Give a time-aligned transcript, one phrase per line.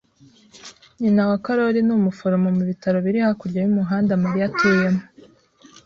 [1.01, 5.03] Nyina wa Karoli ni umuforomo ku bitaro biri hakurya y'umuhanda Mariya atuyemo.